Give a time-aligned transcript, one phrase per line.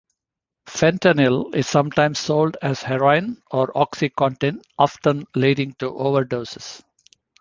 [0.65, 6.81] Fentanyl is sometimes sold as heroin or oxycontin, often leading to overdoses.